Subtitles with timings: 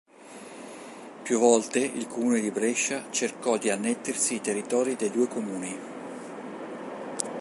[1.21, 5.77] Più volte il Comune di Brescia cercò di annettersi i territori dei due comuni.